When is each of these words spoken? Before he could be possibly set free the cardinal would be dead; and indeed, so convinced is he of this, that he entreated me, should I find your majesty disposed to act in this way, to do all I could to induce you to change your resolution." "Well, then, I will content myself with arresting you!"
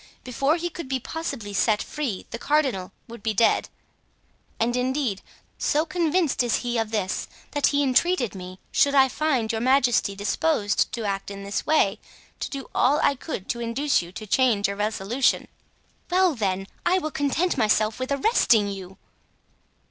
Before 0.23 0.55
he 0.55 0.71
could 0.71 0.87
be 0.89 0.99
possibly 0.99 1.53
set 1.53 1.83
free 1.83 2.25
the 2.31 2.39
cardinal 2.39 2.91
would 3.07 3.21
be 3.21 3.35
dead; 3.35 3.69
and 4.59 4.75
indeed, 4.75 5.21
so 5.59 5.85
convinced 5.85 6.41
is 6.41 6.63
he 6.65 6.79
of 6.79 6.89
this, 6.89 7.27
that 7.51 7.67
he 7.67 7.83
entreated 7.83 8.33
me, 8.33 8.57
should 8.71 8.95
I 8.95 9.07
find 9.07 9.51
your 9.51 9.61
majesty 9.61 10.15
disposed 10.15 10.91
to 10.93 11.03
act 11.05 11.29
in 11.29 11.43
this 11.43 11.67
way, 11.67 11.99
to 12.39 12.49
do 12.49 12.67
all 12.73 12.99
I 13.03 13.13
could 13.13 13.47
to 13.49 13.59
induce 13.59 14.01
you 14.01 14.11
to 14.13 14.25
change 14.25 14.67
your 14.67 14.77
resolution." 14.77 15.47
"Well, 16.09 16.33
then, 16.33 16.65
I 16.83 16.97
will 16.97 17.11
content 17.11 17.55
myself 17.55 17.99
with 17.99 18.11
arresting 18.11 18.69
you!" 18.69 18.97